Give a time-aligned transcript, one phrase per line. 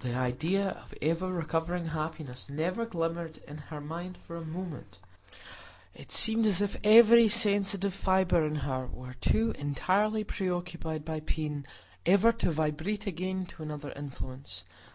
[0.00, 4.98] The idea of ever recovering happiness never glimmered in her mind for a moment;
[5.94, 11.66] it seemed as if every sensitive fibre in her were too entirely preoccupied by pain
[12.04, 14.64] ever to vibrate again to another influence.